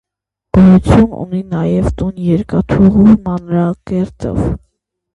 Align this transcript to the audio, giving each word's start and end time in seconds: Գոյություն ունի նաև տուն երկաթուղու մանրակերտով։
Գոյություն 0.57 1.03
ունի 1.25 1.43
նաև 1.51 1.91
տուն 2.01 2.19
երկաթուղու 2.31 3.09
մանրակերտով։ 3.29 4.45